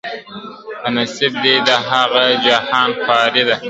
[0.81, 3.55] په نصیب دي د هغه جهان خواري ده!.